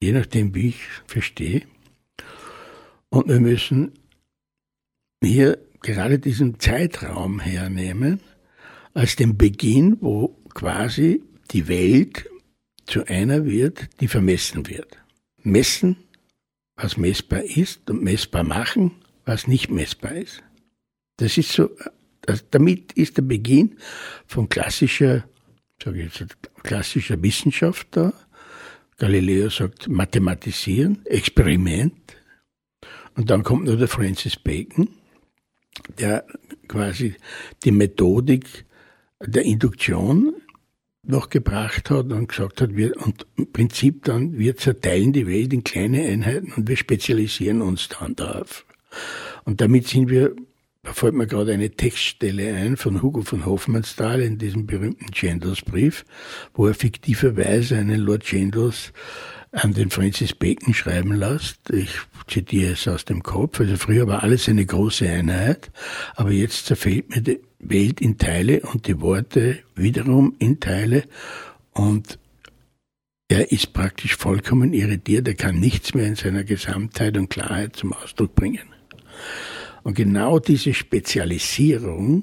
[0.00, 1.62] je nachdem, wie ich verstehe.
[3.10, 3.92] Und wir müssen
[5.22, 8.20] hier gerade diesen Zeitraum hernehmen
[8.94, 12.28] als den Beginn, wo quasi die Welt
[12.86, 14.98] zu einer wird, die vermessen wird.
[15.42, 15.96] Messen,
[16.76, 18.92] was messbar ist und messbar machen,
[19.24, 20.42] was nicht messbar ist.
[21.16, 21.70] Das ist so,
[22.22, 23.78] das, damit ist der Beginn
[24.26, 25.24] von klassischer,
[25.82, 28.12] sage ich jetzt, klassischer Wissenschaft da.
[28.96, 32.17] Galileo sagt Mathematisieren, Experiment.
[33.18, 34.90] Und dann kommt nur der Francis Bacon,
[35.98, 36.24] der
[36.68, 37.16] quasi
[37.64, 38.64] die Methodik
[39.20, 40.36] der Induktion
[41.02, 45.52] noch gebracht hat und gesagt hat, wir, und im Prinzip dann, wir zerteilen die Welt
[45.52, 48.64] in kleine Einheiten und wir spezialisieren uns dann darauf.
[49.44, 50.36] Und damit sind wir
[50.84, 55.60] da fällt mir gerade eine Textstelle ein von Hugo von Hofmannsthal in diesem berühmten Chandos
[55.60, 56.04] Brief,
[56.54, 58.92] wo er fiktiverweise einen Lord Chandos
[59.52, 61.70] an den Francis Bacon schreiben lässt.
[61.70, 61.90] Ich
[62.26, 63.60] zitiere es aus dem Kopf.
[63.60, 65.70] Also früher war alles eine große Einheit,
[66.16, 71.04] aber jetzt zerfällt mir die Welt in Teile und die Worte wiederum in Teile
[71.72, 72.18] und
[73.30, 77.92] er ist praktisch vollkommen irritiert, er kann nichts mehr in seiner Gesamtheit und Klarheit zum
[77.92, 78.68] Ausdruck bringen.
[79.82, 82.22] Und genau diese Spezialisierung,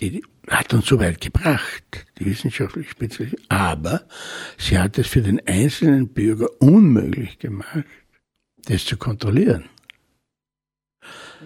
[0.00, 4.02] die hat uns so weit gebracht, die wissenschaftliche Spezialisierung, aber
[4.56, 7.84] sie hat es für den einzelnen Bürger unmöglich gemacht,
[8.64, 9.64] das zu kontrollieren.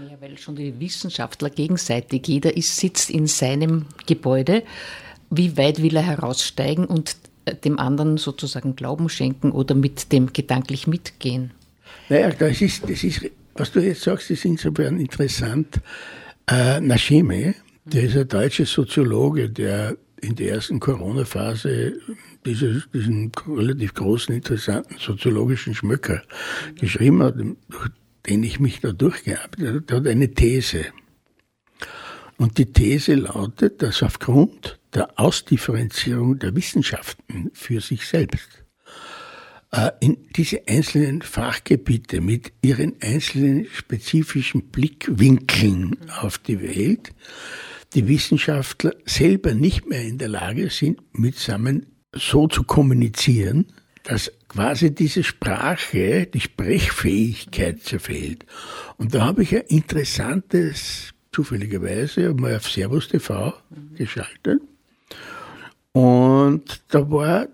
[0.08, 4.62] Ja, weil schon die Wissenschaftler gegenseitig, jeder ist, sitzt in seinem Gebäude.
[5.30, 7.16] Wie weit will er heraussteigen und
[7.64, 11.52] dem anderen sozusagen Glauben schenken oder mit dem gedanklich mitgehen?
[12.08, 15.80] Naja, das ist, das ist was du jetzt sagst, ist insofern interessant.
[16.48, 17.54] Äh, Nashime,
[17.87, 21.95] ein deutscher Soziologe, der in der ersten Corona-Phase
[22.47, 26.23] dieses, diesen relativ großen, interessanten soziologischen Schmöcker
[26.77, 27.90] geschrieben hat, durch
[28.27, 30.87] den ich mich da durchgearbeitet habe, der hat eine These.
[32.37, 38.64] Und die These lautet, dass aufgrund der Ausdifferenzierung der Wissenschaften für sich selbst
[39.73, 47.12] äh, in diese einzelnen Fachgebiete mit ihren einzelnen spezifischen Blickwinkeln auf die Welt
[47.94, 53.66] die Wissenschaftler selber nicht mehr in der Lage sind, mitsammen so zu kommunizieren,
[54.05, 58.46] dass quasi diese Sprache, die Sprechfähigkeit zerfällt.
[58.96, 63.55] Und da habe ich ein interessantes, zufälligerweise, mal auf Servus TV
[63.94, 64.61] geschaltet.
[65.92, 67.48] Und da war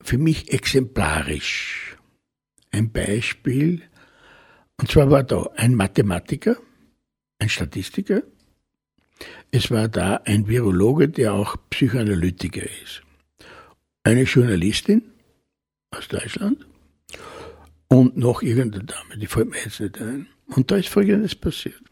[0.00, 1.96] für mich exemplarisch
[2.70, 3.82] ein Beispiel.
[4.80, 6.56] Und zwar war da ein Mathematiker,
[7.38, 8.22] ein Statistiker,
[9.50, 13.02] es war da ein Virologe, der auch Psychoanalytiker ist,
[14.02, 15.02] eine Journalistin
[15.90, 16.66] aus Deutschland
[17.88, 20.26] und noch irgendeine Dame, die fällt mir jetzt nicht ein.
[20.46, 21.82] Und da ist Folgendes passiert.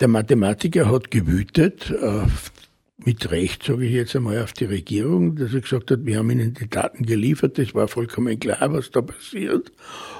[0.00, 2.52] Der Mathematiker hat gewütet auf
[2.98, 6.30] mit Recht, sage ich jetzt einmal, auf die Regierung, dass er gesagt hat, wir haben
[6.30, 9.72] ihnen die Daten geliefert, es war vollkommen klar, was da passiert,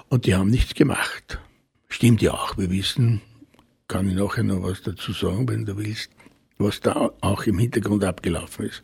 [0.09, 1.41] und die haben nichts gemacht.
[1.89, 3.21] Stimmt ja auch, wir wissen,
[3.89, 6.11] kann ich nachher noch was dazu sagen, wenn du willst,
[6.59, 8.83] was da auch im Hintergrund abgelaufen ist.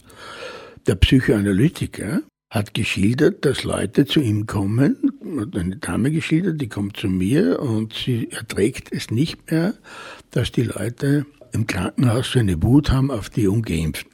[0.86, 6.96] Der Psychoanalytiker hat geschildert, dass Leute zu ihm kommen, hat eine Dame geschildert, die kommt
[6.96, 9.74] zu mir und sie erträgt es nicht mehr,
[10.30, 14.10] dass die Leute im Krankenhaus so eine Wut haben auf die Ungeimpften.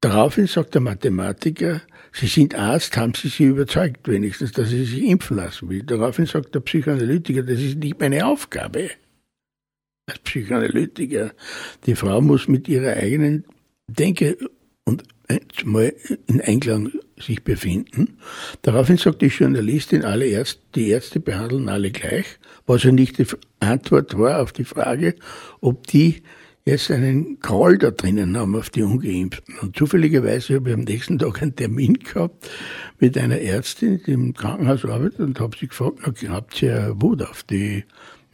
[0.00, 1.80] Daraufhin sagt der Mathematiker,
[2.12, 5.82] Sie sind Arzt, haben Sie sie überzeugt wenigstens, dass Sie sich impfen lassen will.
[5.82, 8.90] Daraufhin sagt der Psychoanalytiker, das ist nicht meine Aufgabe.
[10.06, 11.32] Als Psychoanalytiker,
[11.86, 13.44] die Frau muss mit ihrer eigenen
[13.86, 14.36] Denke
[14.84, 15.04] und
[15.64, 15.94] mal
[16.26, 18.18] in Einklang sich befinden.
[18.62, 23.26] Daraufhin sagt die Journalistin, alle Ärzte, die Ärzte behandeln alle gleich, was ja nicht die
[23.60, 25.14] Antwort war auf die Frage,
[25.60, 26.22] ob die
[26.66, 29.58] jetzt einen Call da drinnen haben auf die Ungeimpften.
[29.60, 32.48] Und zufälligerweise habe ich am nächsten Tag einen Termin gehabt
[32.98, 37.42] mit einer Ärztin, die im Krankenhaus arbeitet und habe sie gefragt, habt ihr Wut auf
[37.42, 37.84] die,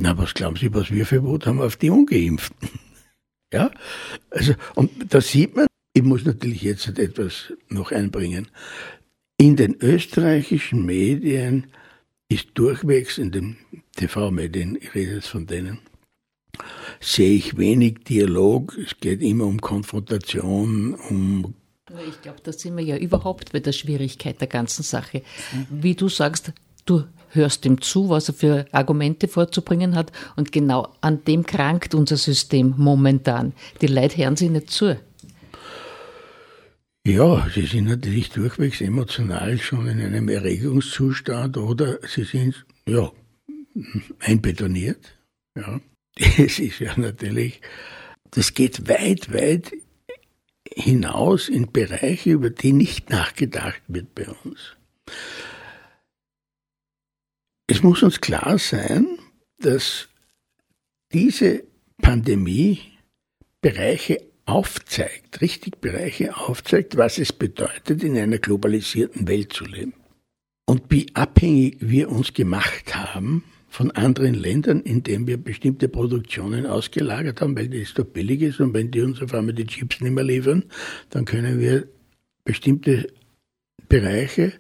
[0.00, 2.68] na, was glauben Sie, was wir für Wut haben auf die Ungeimpften?
[3.52, 3.70] ja,
[4.30, 8.48] also, und da sieht man, ich muss natürlich jetzt etwas noch einbringen.
[9.36, 11.66] In den österreichischen Medien
[12.28, 13.56] ist durchwegs in den
[13.96, 15.78] TV-Medien, ich rede jetzt von denen,
[17.00, 18.76] sehe ich wenig Dialog.
[18.78, 21.54] Es geht immer um Konfrontation, um
[22.08, 25.22] ich glaube, da sind wir ja überhaupt bei der Schwierigkeit der ganzen Sache.
[25.70, 26.52] Wie du sagst,
[26.86, 31.94] du hörst ihm zu, was er für Argumente vorzubringen hat und genau an dem krankt
[31.94, 33.52] unser System momentan.
[33.80, 34.98] Die Leute hören sich nicht zu.
[37.06, 43.10] Ja, sie sind natürlich durchwegs emotional schon in einem Erregungszustand oder sie sind, ja,
[44.20, 45.16] einbetoniert.
[45.56, 45.80] Ja.
[46.38, 47.62] Es ist ja natürlich,
[48.32, 49.72] das geht weit, weit
[50.74, 54.76] hinaus in Bereiche, über die nicht nachgedacht wird bei uns.
[57.70, 59.06] Es muss uns klar sein,
[59.60, 60.08] dass
[61.12, 61.62] diese
[62.02, 62.80] Pandemie
[63.60, 69.94] Bereiche aufzeigt, richtig Bereiche aufzeigt, was es bedeutet, in einer globalisierten Welt zu leben.
[70.66, 77.40] Und wie abhängig wir uns gemacht haben von anderen Ländern, indem wir bestimmte Produktionen ausgelagert
[77.40, 80.10] haben, weil das da billig ist und wenn die uns auf einmal die Chips nicht
[80.12, 80.64] mehr liefern,
[81.10, 81.86] dann können wir
[82.42, 83.12] bestimmte
[83.88, 84.54] Bereiche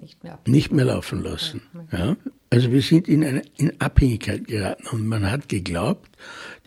[0.00, 1.62] nicht mehr, nicht mehr laufen lassen.
[1.90, 2.16] Ja?
[2.50, 6.10] Also wir sind in eine in Abhängigkeit geraten und man hat geglaubt,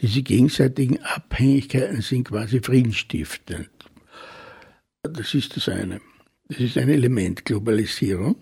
[0.01, 3.69] diese gegenseitigen Abhängigkeiten sind quasi friedensstiftend.
[5.03, 6.01] Das ist das eine.
[6.47, 8.35] Das ist ein Element Globalisierung.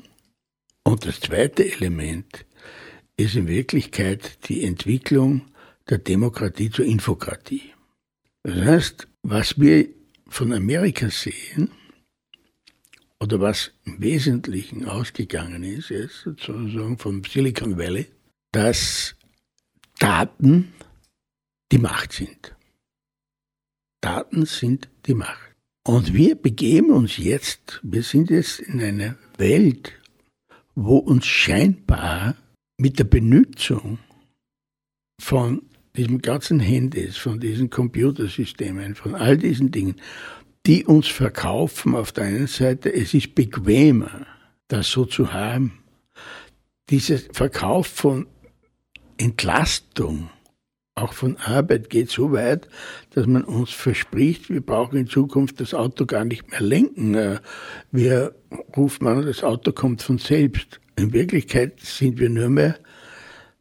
[0.84, 2.46] Und das zweite Element
[3.16, 5.44] ist in Wirklichkeit die Entwicklung
[5.90, 7.74] der Demokratie zur Infokratie.
[8.44, 9.88] Das heißt, was wir
[10.28, 11.72] von Amerika sehen,
[13.24, 18.08] oder was im Wesentlichen ausgegangen ist, jetzt sozusagen vom Silicon Valley,
[18.52, 19.16] dass
[19.98, 20.74] Daten
[21.72, 22.54] die Macht sind.
[24.02, 25.56] Daten sind die Macht.
[25.88, 29.94] Und wir begeben uns jetzt, wir sind jetzt in einer Welt,
[30.76, 32.36] wo uns scheinbar
[32.78, 34.00] mit der Benutzung
[35.22, 35.62] von
[35.96, 39.96] diesem ganzen Handys, von diesen Computersystemen, von all diesen Dingen,
[40.66, 44.26] die uns verkaufen auf der einen Seite, es ist bequemer,
[44.68, 45.80] das so zu haben.
[46.90, 48.28] Dieser Verkauf von
[49.18, 50.30] Entlastung,
[50.96, 52.68] auch von Arbeit geht so weit,
[53.12, 57.16] dass man uns verspricht, wir brauchen in Zukunft das Auto gar nicht mehr lenken.
[57.16, 57.40] Äh,
[57.92, 58.36] wir
[58.78, 60.80] rufen an, das Auto kommt von selbst.
[60.96, 62.78] In Wirklichkeit sind wir nur mehr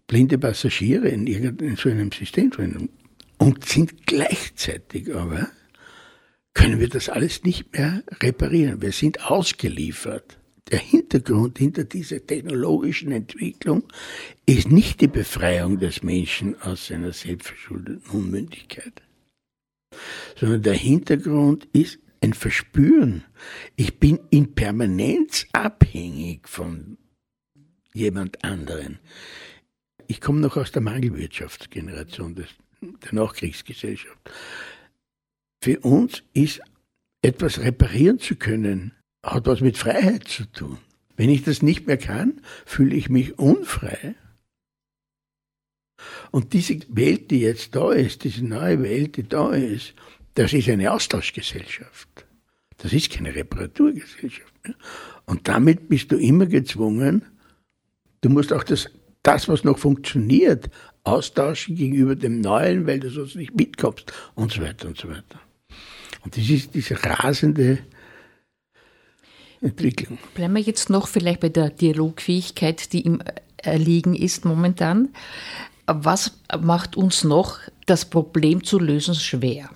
[0.07, 2.91] blinde Passagiere in irgendeinem so einem System drin
[3.39, 5.49] und sind gleichzeitig aber
[6.55, 8.83] können wir das alles nicht mehr reparieren.
[8.83, 10.39] Wir sind ausgeliefert.
[10.71, 13.85] Der Hintergrund hinter dieser technologischen Entwicklung
[14.47, 19.03] ist nicht die Befreiung des Menschen aus seiner selbstverschuldeten Unmündigkeit,
[20.37, 23.25] sondern der Hintergrund ist ein Verspüren.
[23.77, 26.97] Ich bin in Permanenz abhängig von
[27.93, 29.01] jemand anderen.
[30.07, 32.49] Ich komme noch aus der Mangelwirtschaftsgeneration des,
[32.81, 34.19] der Nachkriegsgesellschaft.
[35.63, 36.61] Für uns ist
[37.23, 38.95] etwas reparieren zu können,
[39.25, 40.79] hat was mit Freiheit zu tun.
[41.17, 44.17] Wenn ich das nicht mehr kann, fühle ich mich unfrei.
[46.33, 49.95] Und diese Welt, die jetzt da ist, diese neue Welt, die da ist,
[50.35, 52.27] das ist eine Austauschgesellschaft.
[52.79, 54.53] Das ist keine Reparaturgesellschaft.
[55.27, 57.25] Und damit bist du immer gezwungen,
[58.23, 58.91] du musst auch das,
[59.23, 60.71] das, was noch funktioniert,
[61.05, 65.41] austauschen gegenüber dem Neuen, weil du sonst nicht mitkommst und so weiter und so weiter.
[66.25, 67.79] Und das ist diese rasende
[69.61, 70.19] Entwicklung.
[70.35, 73.23] Bleiben wir jetzt noch vielleicht bei der Dialogfähigkeit, die im
[73.57, 75.11] Erliegen ist momentan.
[75.87, 79.71] Was macht uns noch das Problem zu lösen schwer?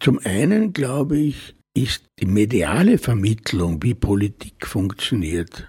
[0.00, 5.68] Zum einen, glaube ich, ist die mediale Vermittlung, wie Politik funktioniert,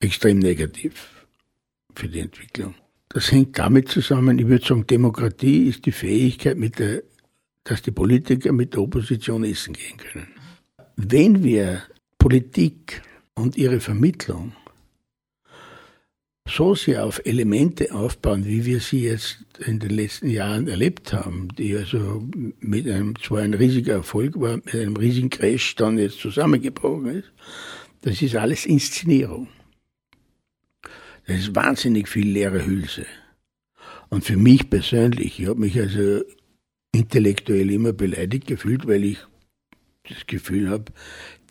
[0.00, 1.26] extrem negativ
[1.94, 2.74] für die Entwicklung.
[3.08, 7.02] Das hängt damit zusammen, ich würde sagen, Demokratie ist die Fähigkeit, mit der
[7.64, 10.28] dass die Politiker mit der Opposition essen gehen können.
[10.96, 11.82] Wenn wir
[12.18, 13.02] Politik
[13.34, 14.52] und ihre Vermittlung
[16.48, 21.48] so sehr auf Elemente aufbauen, wie wir sie jetzt in den letzten Jahren erlebt haben,
[21.56, 22.28] die also
[22.60, 27.32] mit einem zwar ein riesiger Erfolg war, mit einem riesigen Crash dann jetzt zusammengebrochen ist,
[28.02, 29.48] das ist alles Inszenierung.
[31.26, 33.06] Das ist wahnsinnig viel leere Hülse.
[34.08, 36.22] Und für mich persönlich, ich habe mich also
[36.92, 39.18] intellektuell immer beleidigt gefühlt, weil ich
[40.08, 40.92] das Gefühl habe,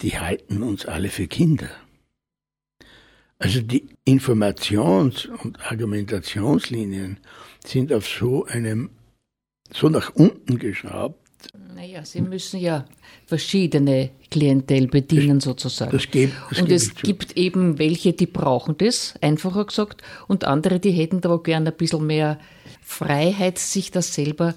[0.01, 1.69] die halten uns alle für Kinder.
[3.39, 7.17] Also die Informations- und Argumentationslinien
[7.65, 8.91] sind auf so einem,
[9.73, 11.17] so nach unten geschraubt.
[11.75, 12.85] Naja, sie müssen ja
[13.25, 15.91] verschiedene Klientel bedienen das, sozusagen.
[15.91, 20.79] Das geht, das und es gibt eben welche, die brauchen das, einfacher gesagt, und andere,
[20.79, 22.39] die hätten da gerne ein bisschen mehr
[22.83, 24.53] Freiheit, sich das selber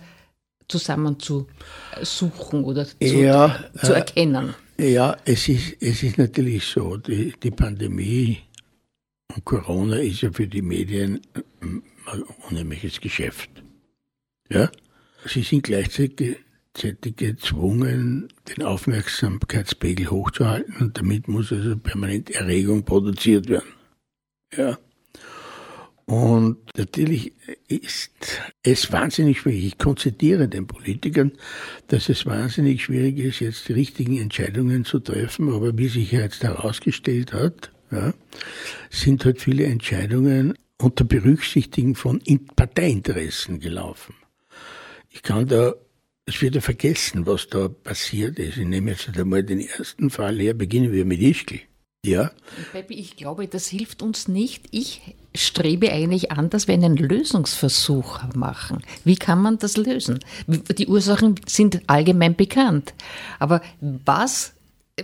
[0.69, 4.55] zusammenzusuchen oder zu, ja, zu äh, erkennen.
[4.79, 8.41] Ja, es ist, es ist natürlich so, die, die Pandemie
[9.35, 11.21] und Corona ist ja für die Medien
[11.61, 11.83] ein
[12.49, 13.51] unheimliches Geschäft.
[14.49, 14.71] Ja?
[15.27, 16.39] Sie sind gleichzeitig
[17.17, 23.73] gezwungen, den Aufmerksamkeitspegel hochzuhalten und damit muss also permanent Erregung produziert werden.
[24.57, 24.79] Ja.
[26.07, 27.33] Und natürlich
[27.67, 28.11] ist
[28.63, 29.65] es wahnsinnig schwierig.
[29.65, 31.33] Ich konzediere den Politikern,
[31.89, 35.53] dass es wahnsinnig schwierig ist, jetzt die richtigen Entscheidungen zu treffen.
[35.53, 38.13] Aber wie sich jetzt herausgestellt hat, ja,
[38.91, 42.21] sind halt viele Entscheidungen unter Berücksichtigen von
[42.55, 44.15] Parteiinteressen gelaufen.
[45.09, 45.75] Ich kann da,
[46.27, 48.59] es wird ja vergessen, was da passiert ist.
[48.59, 51.61] Ich nehme jetzt einmal den ersten Fall her, beginnen wir mit Ischgl.
[52.05, 52.31] Ja.
[52.73, 54.67] Baby, ich glaube, das hilft uns nicht.
[54.73, 55.01] Ich
[55.35, 58.83] strebe eigentlich an, dass wir einen Lösungsversuch machen.
[59.05, 60.21] Wie kann man das lösen?
[60.47, 62.93] Die Ursachen sind allgemein bekannt.
[63.39, 64.53] Aber was,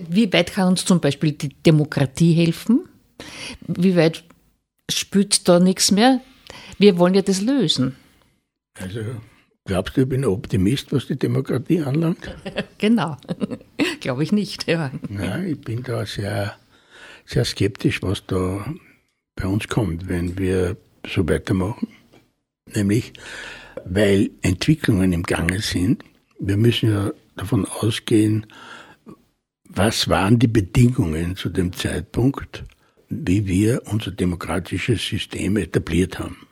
[0.09, 2.87] wie weit kann uns zum Beispiel die Demokratie helfen?
[3.67, 4.23] Wie weit
[4.91, 6.21] spürt da nichts mehr?
[6.79, 7.97] Wir wollen ja das lösen.
[8.79, 9.01] Also
[9.65, 12.29] glaubst du, ich bin ein Optimist, was die Demokratie anlangt?
[12.79, 13.17] genau.
[14.01, 14.91] Glaube ich nicht, ja.
[15.09, 16.57] Nein, ich bin da sehr
[17.31, 18.75] sehr skeptisch, was da
[19.37, 20.77] bei uns kommt, wenn wir
[21.07, 21.89] so weitermachen.
[22.75, 23.13] Nämlich,
[23.85, 26.05] weil Entwicklungen im Gange sind.
[26.41, 28.47] Wir müssen ja davon ausgehen,
[29.65, 32.65] was waren die Bedingungen zu dem Zeitpunkt,
[33.09, 36.49] wie wir unser demokratisches System etabliert haben.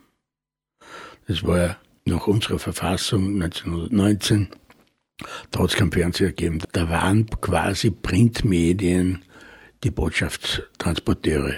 [1.27, 4.49] Das war ja nach unserer Verfassung 1919,
[5.51, 6.61] da hat es kein Fernseher gegeben.
[6.73, 9.23] Da waren quasi Printmedien
[9.85, 11.57] die Botschaftstransporteure.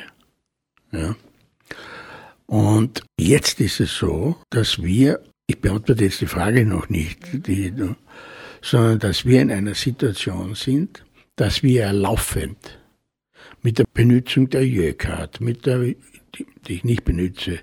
[0.92, 1.16] Ja.
[2.46, 7.72] Und jetzt ist es so, dass wir, ich beantworte jetzt die Frage noch nicht, die,
[8.60, 11.04] sondern dass wir in einer Situation sind,
[11.36, 12.78] dass wir laufend
[13.62, 15.96] mit der Benutzung der Jöcard, mit der, die,
[16.66, 17.60] die ich nicht benutze,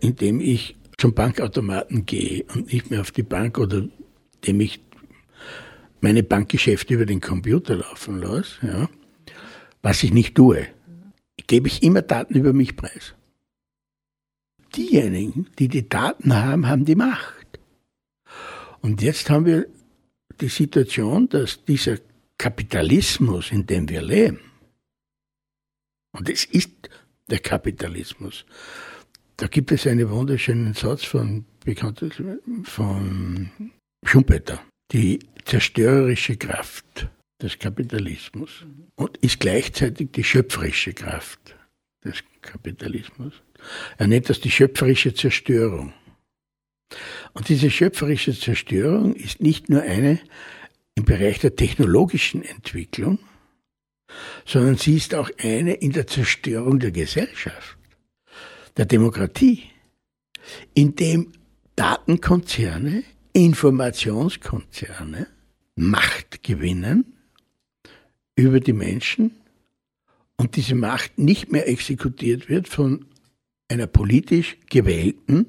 [0.00, 3.88] indem ich zum Bankautomaten gehe und nicht mehr auf die Bank oder
[4.36, 4.80] indem ich
[6.00, 8.88] meine Bankgeschäfte über den Computer laufen lasse, ja,
[9.82, 10.66] was ich nicht tue,
[11.46, 13.14] gebe ich immer Daten über mich preis.
[14.76, 17.58] Diejenigen, die die Daten haben, haben die Macht.
[18.80, 19.66] Und jetzt haben wir
[20.40, 21.98] die Situation, dass dieser
[22.38, 24.40] Kapitalismus, in dem wir leben,
[26.12, 26.70] und es ist
[27.28, 28.44] der Kapitalismus,
[29.36, 31.46] da gibt es einen wunderschönen Satz von,
[32.64, 33.50] von
[34.04, 34.60] Schumpeter,
[34.92, 37.08] die zerstörerische Kraft
[37.42, 38.66] des Kapitalismus
[38.96, 41.56] und ist gleichzeitig die schöpferische Kraft
[42.04, 43.34] des Kapitalismus.
[43.98, 45.92] Er nennt das die schöpferische Zerstörung.
[47.32, 50.18] Und diese schöpferische Zerstörung ist nicht nur eine
[50.94, 53.18] im Bereich der technologischen Entwicklung,
[54.44, 57.78] sondern sie ist auch eine in der Zerstörung der Gesellschaft,
[58.76, 59.64] der Demokratie,
[60.74, 61.32] indem
[61.76, 65.28] Datenkonzerne, Informationskonzerne
[65.76, 67.19] Macht gewinnen
[68.40, 69.32] über die Menschen
[70.36, 73.04] und diese Macht nicht mehr exekutiert wird von
[73.68, 75.46] einer politisch gewählten,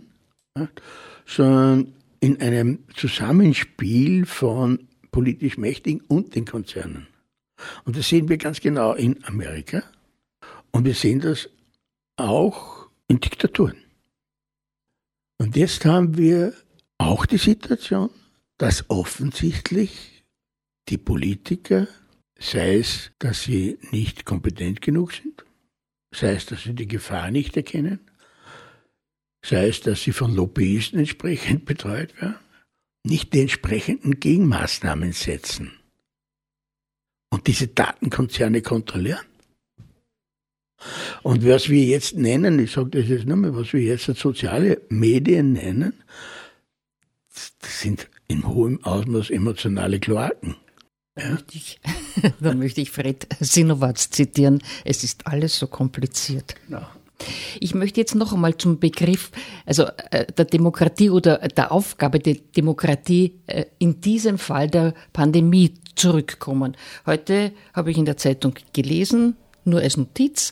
[1.26, 7.08] sondern in einem Zusammenspiel von politisch Mächtigen und den Konzernen.
[7.86, 9.84] Und das sehen wir ganz genau in Amerika
[10.72, 11.50] und wir sehen das
[12.18, 13.78] auch in Diktaturen.
[15.38, 16.54] Und jetzt haben wir
[16.98, 18.10] auch die Situation,
[18.58, 20.24] dass offensichtlich
[20.90, 21.88] die Politiker,
[22.42, 25.46] sei es, dass sie nicht kompetent genug sind,
[26.14, 28.00] sei es, dass sie die Gefahr nicht erkennen,
[29.46, 32.36] sei es, dass sie von Lobbyisten entsprechend betreut werden,
[33.04, 35.72] nicht die entsprechenden Gegenmaßnahmen setzen
[37.30, 39.26] und diese Datenkonzerne kontrollieren.
[41.22, 45.54] Und was wir jetzt nennen, ich sage das jetzt nochmal, was wir jetzt soziale Medien
[45.54, 45.94] nennen,
[47.60, 50.56] das sind in hohem Ausmaß emotionale Kloaken.
[51.16, 51.80] Da, möchte ich,
[52.40, 54.62] da möchte ich Fred Sinowatz zitieren.
[54.86, 56.56] Es ist alles so kompliziert.
[56.70, 56.90] Ja.
[57.60, 59.32] Ich möchte jetzt noch einmal zum Begriff
[59.66, 65.76] also äh, der Demokratie oder der Aufgabe der Demokratie äh, in diesem Fall der Pandemie
[65.96, 66.76] zurückkommen.
[67.06, 70.52] Heute habe ich in der Zeitung gelesen, nur als Notiz,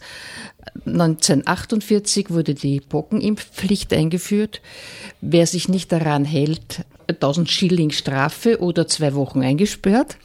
[0.86, 4.62] 1948 wurde die Pockenimpfpflicht eingeführt.
[5.22, 10.18] Wer sich nicht daran hält, 1000 Schilling Strafe oder zwei Wochen eingesperrt.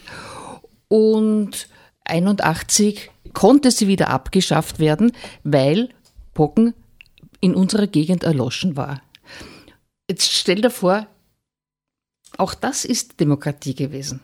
[0.89, 1.69] Und
[2.05, 5.13] 81 konnte sie wieder abgeschafft werden,
[5.43, 5.89] weil
[6.35, 6.75] Pocken
[7.41, 9.03] in unserer Gegend erloschen war.
[10.09, 11.07] Jetzt stell dir vor,
[12.37, 14.21] auch das ist Demokratie gewesen.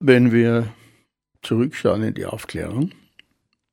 [0.00, 0.68] Wenn wir
[1.44, 2.90] zurückschauen in die Aufklärung,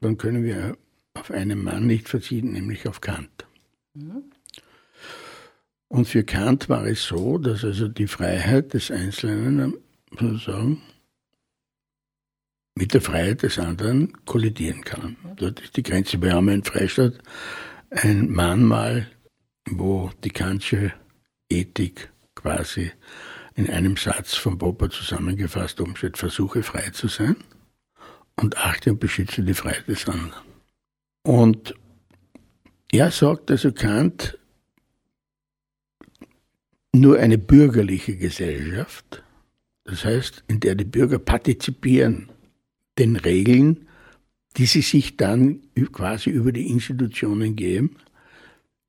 [0.02, 0.78] dann können wir
[1.14, 3.46] auf einen Mann nicht verzichten, nämlich auf Kant.
[3.94, 4.24] Mhm.
[5.88, 9.76] Und für Kant war es so, dass also die Freiheit des Einzelnen
[10.18, 10.82] sozusagen
[12.76, 15.18] mit der Freiheit des anderen kollidieren kann.
[15.36, 16.22] Dort ist die Grenze.
[16.22, 17.16] Wir haben in Freistadt
[17.90, 19.08] ein Mahnmal,
[19.70, 20.94] wo die Kantsche
[21.50, 22.92] Ethik quasi
[23.56, 27.36] in einem Satz von Popper zusammengefasst oben steht, versuche frei zu sein
[28.42, 30.34] und achte und beschütze die Freiheit des anderen.
[31.24, 31.76] Und
[32.92, 34.38] er sagt also Kant,
[36.94, 39.24] nur eine bürgerliche Gesellschaft,
[39.86, 42.30] das heißt, in der die Bürger partizipieren
[42.98, 43.88] den Regeln,
[44.58, 45.62] die sie sich dann
[45.94, 47.96] quasi über die Institutionen geben,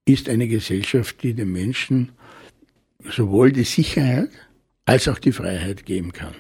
[0.05, 2.13] ist eine Gesellschaft, die den Menschen
[3.05, 4.31] sowohl die Sicherheit
[4.85, 6.35] als auch die Freiheit geben kann.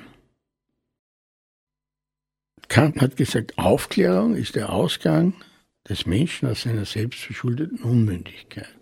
[2.72, 5.34] Kant hat gesagt, Aufklärung ist der Ausgang
[5.86, 8.74] des Menschen aus seiner selbstverschuldeten Unmündigkeit.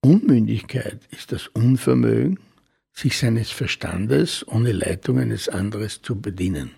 [0.00, 2.38] Unmündigkeit ist das Unvermögen,
[2.92, 6.70] sich seines Verstandes ohne Leitung eines anderes zu bedienen.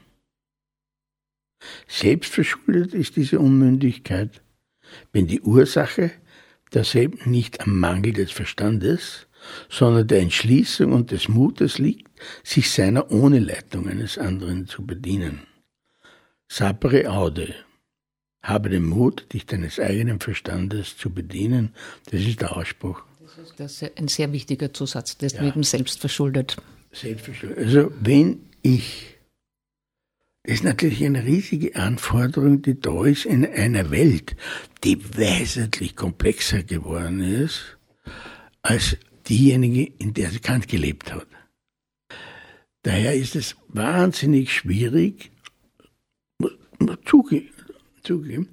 [1.87, 4.41] Selbstverschuldet ist diese Unmündigkeit,
[5.13, 6.13] wenn die Ursache
[6.73, 9.27] derselben nicht am Mangel des Verstandes,
[9.69, 12.09] sondern der Entschließung und des Mutes liegt,
[12.43, 15.43] sich seiner ohne Leitung eines anderen zu bedienen.
[16.49, 17.55] Sapere aude.
[18.43, 21.75] Habe den Mut, dich deines eigenen Verstandes zu bedienen.
[22.11, 23.03] Das ist der Ausspruch.
[23.57, 25.43] Das ist ein sehr wichtiger Zusatz, das ja.
[25.43, 26.57] mit dem Selbstverschuldet.
[26.91, 27.59] Selbstverschuldet.
[27.59, 29.13] Also wenn ich
[30.45, 34.35] das ist natürlich eine riesige Anforderung, die da ist in einer Welt,
[34.83, 37.79] die wesentlich komplexer geworden ist
[38.63, 38.97] als
[39.29, 41.27] diejenige, in der sie Kant gelebt hat.
[42.83, 45.31] Daher ist es wahnsinnig schwierig,
[47.05, 48.49] zugeben,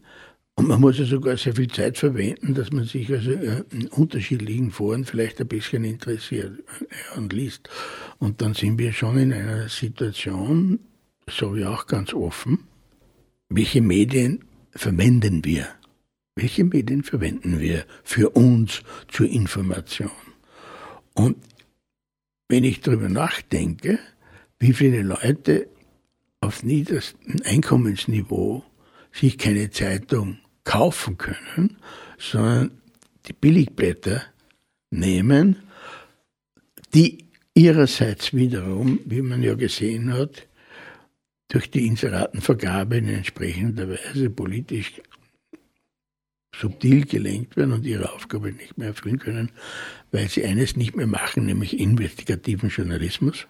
[0.60, 3.88] und man muss ja sogar sehr viel Zeit verwenden, dass man sich also äh, in
[3.88, 7.70] unterschiedlichen Foren vielleicht ein bisschen interessiert äh, und liest.
[8.18, 10.80] Und dann sind wir schon in einer Situation,
[11.30, 12.68] sage ich auch ganz offen,
[13.48, 15.66] welche Medien verwenden wir?
[16.36, 20.12] Welche Medien verwenden wir für uns zur Information?
[21.14, 21.38] Und
[22.48, 24.00] wenn ich darüber nachdenke,
[24.60, 25.70] wie viele Leute
[26.42, 28.64] auf niederstem Einkommensniveau
[29.12, 31.78] sich keine Zeitung kaufen können,
[32.18, 32.72] sondern
[33.26, 34.24] die Billigblätter
[34.92, 35.64] nehmen,
[36.94, 40.48] die ihrerseits wiederum, wie man ja gesehen hat,
[41.50, 45.02] durch die Inseratenvergabe in entsprechender Weise politisch
[46.56, 49.52] subtil gelenkt werden und ihre Aufgabe nicht mehr erfüllen können,
[50.12, 53.48] weil sie eines nicht mehr machen, nämlich investigativen Journalismus,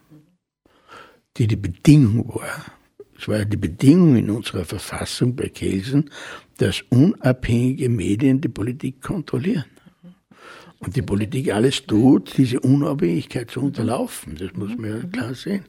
[1.38, 2.66] die die Bedingung war.
[3.18, 6.10] Es war ja die Bedingung in unserer Verfassung bei Kelsen,
[6.58, 9.66] dass unabhängige Medien die Politik kontrollieren.
[10.80, 14.38] Und die Politik alles tut, diese Unabhängigkeit zu unterlaufen.
[14.38, 15.66] Das muss man ja klar sehen.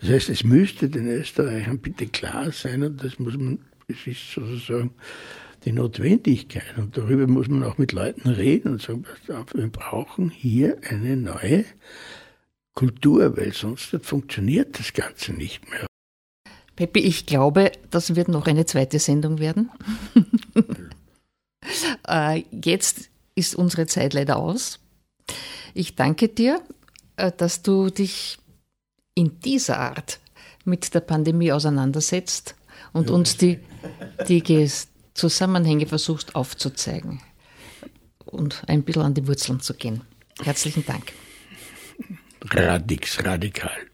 [0.00, 4.32] Das heißt, es müsste den Österreichern bitte klar sein, und das muss man, es ist
[4.32, 4.90] sozusagen
[5.68, 6.78] die Notwendigkeit.
[6.78, 9.04] Und darüber muss man auch mit Leuten reden und sagen,
[9.52, 11.66] wir brauchen hier eine neue
[12.74, 15.86] Kultur, weil sonst funktioniert das Ganze nicht mehr.
[16.74, 19.70] Peppi, ich glaube, das wird noch eine zweite Sendung werden.
[22.08, 24.80] äh, jetzt ist unsere Zeit leider aus.
[25.74, 26.62] Ich danke dir,
[27.16, 28.38] äh, dass du dich
[29.14, 30.18] in dieser Art
[30.64, 32.54] mit der Pandemie auseinandersetzt
[32.94, 33.58] und uns die,
[34.28, 34.40] die
[35.18, 37.20] Zusammenhänge versuchst aufzuzeigen
[38.24, 40.02] und ein bisschen an die Wurzeln zu gehen.
[40.42, 41.12] Herzlichen Dank.
[42.42, 43.87] Radix, radikal.